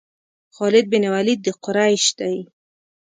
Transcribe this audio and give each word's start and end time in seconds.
خالد 0.55 0.85
بن 0.91 1.03
ولید 1.15 1.39
د 1.43 1.47
قریش 1.63 2.05
دی. 2.19 2.37